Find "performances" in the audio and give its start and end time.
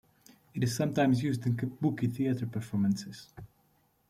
2.47-3.29